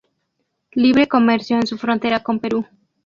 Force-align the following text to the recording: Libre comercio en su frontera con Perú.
Libre 0.71 1.07
comercio 1.07 1.57
en 1.57 1.67
su 1.67 1.77
frontera 1.77 2.23
con 2.23 2.39
Perú. 2.39 2.65